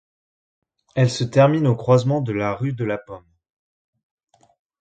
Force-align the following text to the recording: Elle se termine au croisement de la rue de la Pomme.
Elle 0.95 1.11
se 1.11 1.23
termine 1.23 1.67
au 1.67 1.75
croisement 1.75 2.21
de 2.21 2.33
la 2.33 2.55
rue 2.55 2.73
de 2.73 2.83
la 2.83 2.97
Pomme. 2.97 3.23